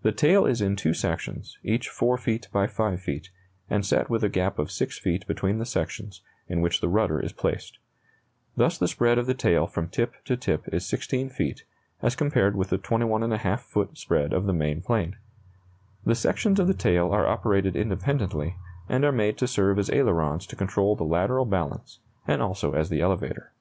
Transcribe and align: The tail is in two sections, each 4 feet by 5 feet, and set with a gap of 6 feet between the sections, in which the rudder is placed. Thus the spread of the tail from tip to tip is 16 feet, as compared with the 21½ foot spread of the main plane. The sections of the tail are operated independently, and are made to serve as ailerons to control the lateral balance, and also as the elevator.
The 0.00 0.10
tail 0.12 0.46
is 0.46 0.62
in 0.62 0.74
two 0.74 0.94
sections, 0.94 1.58
each 1.62 1.90
4 1.90 2.16
feet 2.16 2.48
by 2.50 2.66
5 2.66 2.98
feet, 2.98 3.28
and 3.68 3.84
set 3.84 4.08
with 4.08 4.24
a 4.24 4.30
gap 4.30 4.58
of 4.58 4.70
6 4.70 4.98
feet 4.98 5.26
between 5.26 5.58
the 5.58 5.66
sections, 5.66 6.22
in 6.48 6.62
which 6.62 6.80
the 6.80 6.88
rudder 6.88 7.20
is 7.20 7.34
placed. 7.34 7.76
Thus 8.56 8.78
the 8.78 8.88
spread 8.88 9.18
of 9.18 9.26
the 9.26 9.34
tail 9.34 9.66
from 9.66 9.88
tip 9.88 10.14
to 10.24 10.34
tip 10.38 10.72
is 10.72 10.86
16 10.86 11.28
feet, 11.28 11.64
as 12.00 12.16
compared 12.16 12.56
with 12.56 12.70
the 12.70 12.78
21½ 12.78 13.60
foot 13.60 13.98
spread 13.98 14.32
of 14.32 14.46
the 14.46 14.54
main 14.54 14.80
plane. 14.80 15.16
The 16.06 16.14
sections 16.14 16.58
of 16.58 16.66
the 16.66 16.72
tail 16.72 17.10
are 17.10 17.26
operated 17.26 17.76
independently, 17.76 18.56
and 18.88 19.04
are 19.04 19.12
made 19.12 19.36
to 19.36 19.46
serve 19.46 19.78
as 19.78 19.90
ailerons 19.90 20.46
to 20.46 20.56
control 20.56 20.96
the 20.96 21.04
lateral 21.04 21.44
balance, 21.44 21.98
and 22.26 22.40
also 22.40 22.72
as 22.72 22.88
the 22.88 23.02
elevator. 23.02 23.52